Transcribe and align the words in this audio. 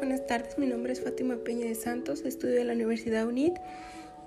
buenas 0.00 0.26
tardes. 0.26 0.56
Mi 0.56 0.66
nombre 0.66 0.94
es 0.94 1.02
Fátima 1.02 1.36
Peña 1.44 1.66
de 1.66 1.74
Santos, 1.74 2.22
estudio 2.24 2.58
en 2.58 2.68
la 2.68 2.72
Universidad 2.72 3.28
UNIT 3.28 3.52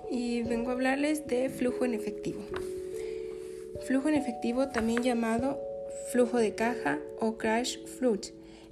y 0.08 0.42
vengo 0.42 0.70
a 0.70 0.74
hablarles 0.74 1.26
de 1.26 1.50
flujo 1.50 1.84
en 1.84 1.94
efectivo. 1.94 2.40
Flujo 3.84 4.08
en 4.08 4.14
efectivo, 4.14 4.68
también 4.68 5.02
llamado 5.02 5.58
flujo 6.12 6.38
de 6.38 6.54
caja 6.54 7.00
o 7.18 7.38
cash 7.38 7.78
flow, 7.98 8.20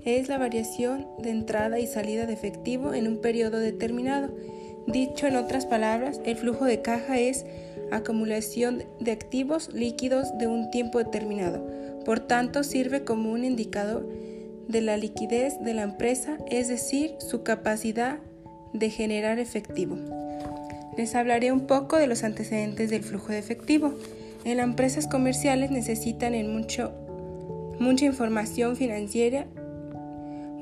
es 0.05 0.29
la 0.29 0.39
variación 0.39 1.09
de 1.19 1.31
entrada 1.31 1.81
y 1.81 1.89
salida 1.89 2.25
de 2.27 2.35
efectivo 2.35 2.95
en 2.95 3.09
un 3.09 3.21
periodo 3.21 3.59
determinado. 3.59 4.33
Dicho 4.87 5.27
en 5.27 5.35
otras 5.35 5.67
palabras, 5.67 6.21
el 6.25 6.37
flujo 6.37 6.67
de 6.67 6.83
caja 6.83 7.19
es 7.19 7.45
acumulación 7.91 8.85
de 9.01 9.11
activos 9.11 9.75
líquidos 9.75 10.39
de 10.39 10.47
un 10.47 10.71
tiempo 10.71 10.99
determinado. 10.99 11.67
Por 12.05 12.21
tanto, 12.21 12.63
sirve 12.63 13.03
como 13.03 13.33
un 13.33 13.45
indicador 13.45 14.07
de 14.69 14.81
la 14.81 14.97
liquidez 14.97 15.61
de 15.61 15.75
la 15.75 15.83
empresa, 15.83 16.39
es 16.51 16.69
decir, 16.69 17.15
su 17.19 17.43
capacidad 17.43 18.19
de 18.73 18.91
generar 18.91 19.39
efectivo. 19.39 19.97
Les 20.97 21.15
hablaré 21.15 21.53
un 21.53 21.67
poco 21.67 21.97
de 21.97 22.07
los 22.07 22.23
antecedentes 22.23 22.91
del 22.91 23.03
flujo 23.03 23.33
de 23.33 23.39
efectivo. 23.39 23.95
En 24.45 24.59
las 24.59 24.65
empresas 24.65 25.07
comerciales 25.07 25.71
necesitan 25.71 26.35
en 26.35 26.53
mucho, 26.53 26.93
mucha 27.79 28.05
información 28.05 28.77
financiera. 28.77 29.47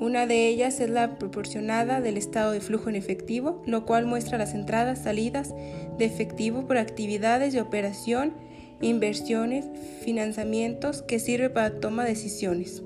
Una 0.01 0.27
de 0.27 0.47
ellas 0.47 0.81
es 0.81 0.89
la 0.89 1.19
proporcionada 1.19 2.01
del 2.01 2.17
estado 2.17 2.53
de 2.53 2.61
flujo 2.61 2.89
en 2.89 2.97
efectivo, 2.97 3.63
lo 3.67 3.85
cual 3.85 4.07
muestra 4.07 4.39
las 4.39 4.55
entradas, 4.55 5.01
salidas 5.01 5.53
de 5.99 6.05
efectivo 6.05 6.67
por 6.67 6.79
actividades 6.79 7.53
de 7.53 7.61
operación, 7.61 8.33
inversiones, 8.81 9.67
financiamientos 10.03 11.03
que 11.03 11.19
sirve 11.19 11.51
para 11.51 11.81
toma 11.81 12.05
de 12.05 12.11
decisiones. 12.11 12.83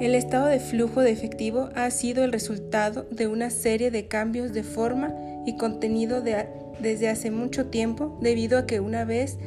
El 0.00 0.14
estado 0.14 0.46
de 0.46 0.58
flujo 0.58 1.00
de 1.00 1.12
efectivo 1.12 1.68
ha 1.74 1.90
sido 1.90 2.24
el 2.24 2.32
resultado 2.32 3.06
de 3.10 3.26
una 3.26 3.50
serie 3.50 3.90
de 3.90 4.08
cambios 4.08 4.52
de 4.52 4.62
forma 4.62 5.14
y 5.46 5.56
contenido 5.56 6.22
desde 6.22 7.08
hace 7.08 7.30
mucho 7.30 7.66
tiempo 7.66 8.18
debido 8.20 8.58
a 8.58 8.66
que 8.66 8.80
una 8.80 9.04
vez 9.04 9.38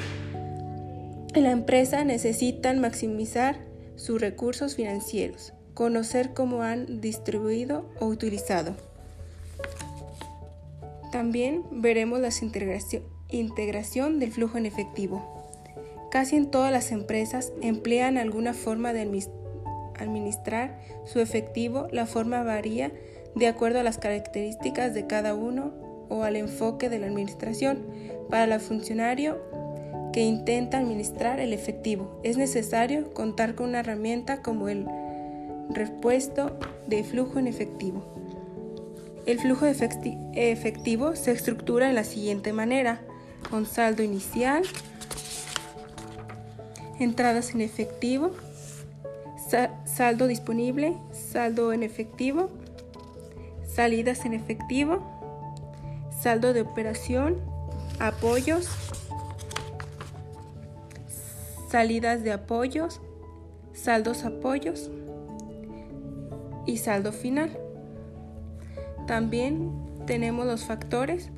en 1.33 1.43
la 1.43 1.51
empresa 1.51 2.03
necesitan 2.03 2.79
maximizar 2.79 3.57
sus 3.95 4.21
recursos 4.21 4.75
financieros, 4.75 5.53
conocer 5.73 6.33
cómo 6.33 6.61
han 6.61 7.01
distribuido 7.01 7.89
o 7.99 8.05
utilizado. 8.05 8.75
También 11.11 11.63
veremos 11.71 12.19
la 12.19 12.29
integración, 13.29 14.19
del 14.19 14.31
flujo 14.31 14.57
en 14.57 14.65
efectivo. 14.65 15.31
Casi 16.11 16.37
en 16.37 16.51
todas 16.51 16.71
las 16.71 16.91
empresas 16.91 17.51
emplean 17.61 18.17
alguna 18.17 18.53
forma 18.53 18.93
de 18.93 19.01
administración 19.01 19.44
administrar 19.99 20.79
su 21.05 21.19
efectivo, 21.19 21.87
la 21.91 22.05
forma 22.05 22.43
varía 22.43 22.91
de 23.35 23.47
acuerdo 23.47 23.79
a 23.79 23.83
las 23.83 23.97
características 23.97 24.93
de 24.93 25.07
cada 25.07 25.33
uno 25.33 25.73
o 26.09 26.23
al 26.23 26.35
enfoque 26.35 26.89
de 26.89 26.99
la 26.99 27.07
administración. 27.07 27.85
Para 28.29 28.55
el 28.55 28.59
funcionario 28.61 29.41
que 30.13 30.21
intenta 30.21 30.77
administrar 30.77 31.39
el 31.39 31.53
efectivo, 31.53 32.19
es 32.23 32.37
necesario 32.37 33.13
contar 33.13 33.55
con 33.55 33.69
una 33.69 33.79
herramienta 33.81 34.41
como 34.41 34.69
el 34.69 34.85
repuesto 35.69 36.57
de 36.87 37.03
flujo 37.03 37.39
en 37.39 37.47
efectivo. 37.47 38.03
El 39.25 39.39
flujo 39.39 39.65
efectivo 39.65 41.15
se 41.15 41.31
estructura 41.31 41.89
en 41.89 41.95
la 41.95 42.03
siguiente 42.03 42.53
manera, 42.53 43.01
con 43.49 43.65
saldo 43.65 44.03
inicial, 44.03 44.63
entradas 46.99 47.53
en 47.53 47.61
efectivo, 47.61 48.31
saldo 49.85 50.27
disponible, 50.27 50.97
saldo 51.11 51.73
en 51.73 51.83
efectivo, 51.83 52.49
salidas 53.67 54.25
en 54.25 54.33
efectivo, 54.33 55.03
saldo 56.21 56.53
de 56.53 56.61
operación, 56.61 57.37
apoyos, 57.99 58.67
salidas 61.69 62.23
de 62.23 62.31
apoyos, 62.31 63.01
saldos 63.73 64.23
apoyos 64.23 64.89
y 66.65 66.77
saldo 66.77 67.11
final. 67.11 67.57
También 69.07 69.71
tenemos 70.05 70.45
los 70.45 70.65
factores. 70.65 71.29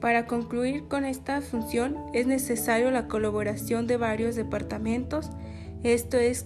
Para 0.00 0.26
concluir 0.26 0.86
con 0.86 1.04
esta 1.04 1.40
función 1.40 1.96
es 2.12 2.26
necesario 2.26 2.90
la 2.90 3.08
colaboración 3.08 3.86
de 3.86 3.96
varios 3.96 4.36
departamentos, 4.36 5.30
esto 5.82 6.16
es 6.16 6.44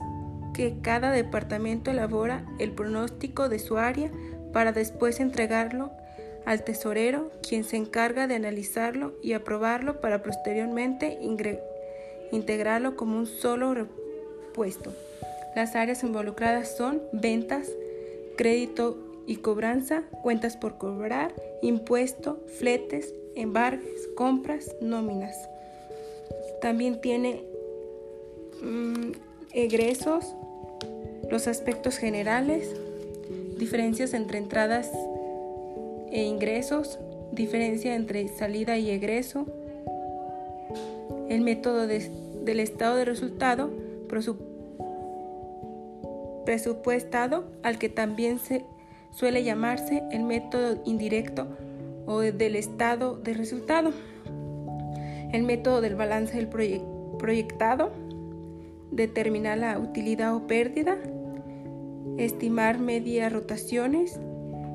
que 0.55 0.77
cada 0.83 1.11
departamento 1.11 1.91
elabora 1.91 2.45
el 2.59 2.73
pronóstico 2.73 3.49
de 3.49 3.59
su 3.59 3.79
área 3.79 4.11
para 4.53 4.73
después 4.73 5.21
entregarlo 5.21 5.91
al 6.45 6.65
tesorero, 6.65 7.31
quien 7.47 7.65
se 7.65 7.77
encarga 7.77 8.27
de 8.27 8.35
analizarlo 8.35 9.15
y 9.23 9.33
aprobarlo 9.33 10.01
para 10.01 10.23
posteriormente 10.23 11.19
integrarlo 12.33 12.97
como 12.97 13.17
un 13.17 13.27
solo 13.27 13.75
repuesto. 13.75 14.93
Las 15.55 15.77
áreas 15.77 16.03
involucradas 16.03 16.77
son 16.77 17.03
ventas, 17.13 17.71
crédito 18.37 18.97
y 19.27 19.37
cobranza, 19.37 20.03
cuentas 20.23 20.57
por 20.57 20.79
cobrar, 20.79 21.33
impuesto, 21.63 22.41
fletes, 22.59 23.15
embarques, 23.37 24.09
compras, 24.17 24.75
nóminas. 24.81 25.37
También 26.61 27.01
tiene 27.01 27.45
mm, 28.63 29.13
egresos, 29.55 30.35
los 31.31 31.47
aspectos 31.47 31.97
generales, 31.99 32.75
diferencias 33.59 34.15
entre 34.15 34.39
entradas 34.39 34.91
e 36.11 36.23
ingresos, 36.23 36.99
diferencia 37.33 37.95
entre 37.95 38.29
salida 38.29 38.79
y 38.79 38.91
egreso, 38.91 39.47
el 41.29 41.41
método 41.43 41.87
del 41.87 42.61
estado 42.61 42.97
de 42.97 43.05
resultado 43.05 43.71
presupuestado, 46.45 47.45
al 47.63 47.79
que 47.79 47.89
también 47.89 48.39
se 48.39 48.65
suele 49.11 49.45
llamarse 49.45 50.03
el 50.11 50.25
método 50.25 50.83
indirecto 50.85 51.47
o 52.07 52.21
del 52.21 52.57
estado 52.57 53.17
de 53.17 53.33
resultado, 53.33 53.93
el 55.33 55.45
método 55.45 55.81
del 55.81 55.95
balance 55.95 56.37
del 56.37 56.49
proyectado, 56.49 57.93
determinar 58.93 59.59
la 59.59 59.79
utilidad 59.79 60.35
o 60.35 60.47
pérdida, 60.47 60.99
estimar 62.19 62.79
media 62.79 63.29
rotaciones, 63.29 64.21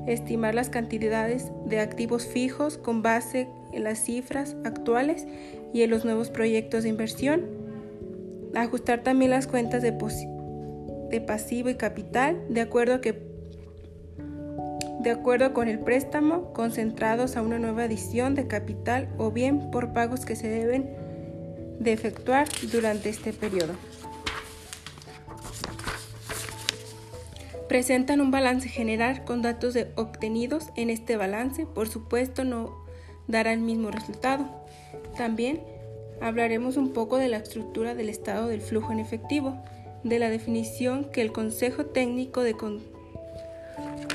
estimar 0.06 0.54
las 0.54 0.68
cantidades 0.68 1.52
de 1.66 1.80
activos 1.80 2.26
fijos 2.26 2.78
con 2.78 3.02
base 3.02 3.48
en 3.72 3.84
las 3.84 3.98
cifras 3.98 4.56
actuales 4.64 5.26
y 5.72 5.82
en 5.82 5.90
los 5.90 6.04
nuevos 6.04 6.30
proyectos 6.30 6.82
de 6.82 6.88
inversión, 6.90 7.44
ajustar 8.54 9.02
también 9.02 9.30
las 9.30 9.46
cuentas 9.46 9.82
de, 9.82 9.92
de 11.10 11.20
pasivo 11.20 11.68
y 11.68 11.74
capital 11.74 12.42
de 12.48 12.60
acuerdo, 12.60 13.00
que, 13.00 13.22
de 15.00 15.10
acuerdo 15.10 15.52
con 15.52 15.68
el 15.68 15.78
préstamo 15.78 16.52
concentrados 16.52 17.36
a 17.36 17.42
una 17.42 17.58
nueva 17.58 17.84
adición 17.84 18.34
de 18.34 18.48
capital 18.48 19.08
o 19.18 19.30
bien 19.30 19.70
por 19.70 19.92
pagos 19.92 20.24
que 20.24 20.34
se 20.34 20.48
deben 20.48 20.97
efectuar 21.92 22.48
durante 22.72 23.08
este 23.08 23.32
periodo. 23.32 23.74
Presentan 27.68 28.20
un 28.22 28.30
balance 28.30 28.68
general 28.68 29.24
con 29.24 29.42
datos 29.42 29.76
obtenidos 29.96 30.68
en 30.74 30.88
este 30.88 31.16
balance, 31.16 31.66
por 31.66 31.88
supuesto 31.88 32.44
no 32.44 32.74
dará 33.26 33.52
el 33.52 33.60
mismo 33.60 33.90
resultado. 33.90 34.46
También 35.18 35.60
hablaremos 36.20 36.78
un 36.78 36.94
poco 36.94 37.18
de 37.18 37.28
la 37.28 37.36
estructura 37.36 37.94
del 37.94 38.08
estado 38.08 38.48
del 38.48 38.62
flujo 38.62 38.90
en 38.92 39.00
efectivo, 39.00 39.62
de 40.02 40.18
la 40.18 40.30
definición 40.30 41.10
que 41.12 41.20
el 41.20 41.30
Consejo 41.32 41.84
Técnico 41.86 42.42
de 42.42 42.56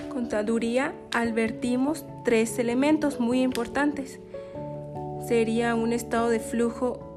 Contaduría 0.09 0.95
advertimos 1.11 2.05
tres 2.25 2.57
elementos 2.57 3.19
muy 3.19 3.41
importantes. 3.41 4.19
Sería 5.27 5.75
un 5.75 5.93
estado 5.93 6.29
de 6.29 6.39
flujo 6.39 7.12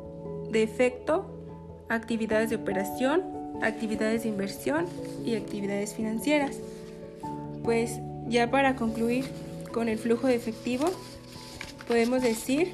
de 0.50 0.62
efecto, 0.62 1.26
actividades 1.88 2.50
de 2.50 2.56
operación, 2.56 3.22
actividades 3.62 4.22
de 4.22 4.28
inversión 4.28 4.86
y 5.24 5.36
actividades 5.36 5.94
financieras. 5.94 6.56
Pues 7.62 7.98
ya 8.28 8.50
para 8.50 8.76
concluir 8.76 9.24
con 9.72 9.88
el 9.88 9.98
flujo 9.98 10.26
de 10.26 10.36
efectivo, 10.36 10.86
podemos 11.86 12.22
decir 12.22 12.72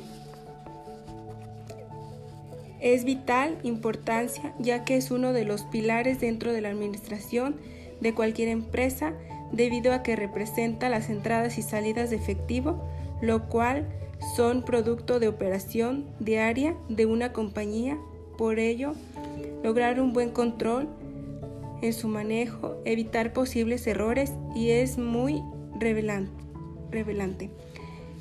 es 2.80 3.04
vital 3.04 3.58
importancia 3.62 4.52
ya 4.58 4.84
que 4.84 4.96
es 4.96 5.12
uno 5.12 5.32
de 5.32 5.44
los 5.44 5.62
pilares 5.62 6.20
dentro 6.20 6.52
de 6.52 6.60
la 6.60 6.70
administración 6.70 7.56
de 8.00 8.12
cualquier 8.12 8.48
empresa 8.48 9.12
debido 9.52 9.92
a 9.92 10.02
que 10.02 10.16
representa 10.16 10.88
las 10.88 11.08
entradas 11.08 11.58
y 11.58 11.62
salidas 11.62 12.10
de 12.10 12.16
efectivo, 12.16 12.82
lo 13.20 13.48
cual 13.48 13.86
son 14.36 14.64
producto 14.64 15.20
de 15.20 15.28
operación 15.28 16.06
diaria 16.20 16.76
de 16.88 17.06
una 17.06 17.32
compañía. 17.32 17.98
Por 18.38 18.58
ello, 18.58 18.94
lograr 19.62 20.00
un 20.00 20.12
buen 20.12 20.30
control 20.30 20.88
en 21.82 21.92
su 21.92 22.08
manejo, 22.08 22.76
evitar 22.84 23.32
posibles 23.32 23.86
errores 23.86 24.32
y 24.54 24.70
es 24.70 24.98
muy 24.98 25.42
revelante. 25.78 27.50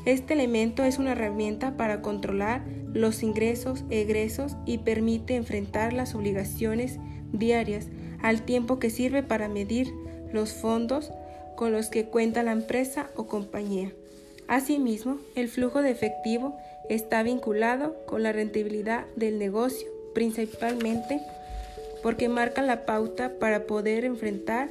Este 0.06 0.33
elemento 0.33 0.83
es 0.83 0.98
una 0.98 1.12
herramienta 1.12 1.77
para 1.77 2.01
controlar 2.01 2.65
los 2.92 3.21
ingresos, 3.21 3.83
egresos 3.89 4.56
y 4.65 4.80
permite 4.80 5.36
enfrentar 5.36 5.94
las 5.94 6.15
obligaciones 6.15 6.98
diarias 7.31 7.88
al 8.21 8.42
tiempo 8.44 8.80
que 8.80 8.89
sirve 8.89 9.21
para 9.21 9.48
medir 9.48 9.94
los 10.33 10.53
fondos 10.53 11.12
con 11.56 11.71
los 11.71 11.88
que 11.89 12.06
cuenta 12.06 12.42
la 12.42 12.51
empresa 12.51 13.12
o 13.15 13.27
compañía. 13.27 13.94
Asimismo, 14.47 15.19
el 15.35 15.47
flujo 15.47 15.81
de 15.81 15.91
efectivo 15.91 16.57
está 16.89 17.23
vinculado 17.23 17.95
con 18.05 18.23
la 18.23 18.31
rentabilidad 18.31 19.05
del 19.15 19.39
negocio, 19.39 19.88
principalmente 20.13 21.21
porque 22.03 22.29
marca 22.29 22.61
la 22.61 22.85
pauta 22.85 23.33
para 23.39 23.65
poder 23.67 24.05
enfrentar 24.05 24.69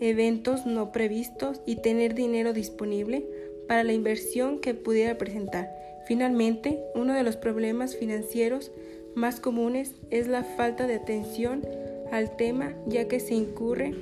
eventos 0.00 0.66
no 0.66 0.92
previstos 0.92 1.60
y 1.66 1.76
tener 1.76 2.14
dinero 2.14 2.52
disponible 2.52 3.26
para 3.66 3.84
la 3.84 3.92
inversión 3.92 4.60
que 4.60 4.74
pudiera 4.74 5.18
presentar. 5.18 5.70
Finalmente, 6.06 6.78
uno 6.94 7.14
de 7.14 7.22
los 7.22 7.36
problemas 7.36 7.96
financieros 7.96 8.70
más 9.14 9.40
comunes 9.40 9.94
es 10.10 10.28
la 10.28 10.44
falta 10.44 10.86
de 10.86 10.94
atención 10.94 11.66
al 12.12 12.36
tema 12.36 12.74
ya 12.86 13.08
que 13.08 13.20
se 13.20 13.34
incurre 13.34 13.94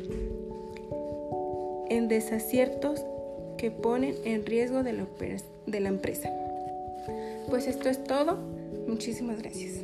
en 1.89 2.09
desaciertos 2.09 3.05
que 3.57 3.71
ponen 3.71 4.15
en 4.25 4.45
riesgo 4.47 4.83
de 4.83 4.93
la, 4.93 5.89
empresa. 5.89 6.31
Pues 7.49 7.67
esto 7.67 7.89
es 7.89 8.03
todo. 8.05 8.37
Muchísimas 8.87 9.39
gracias. 9.41 9.75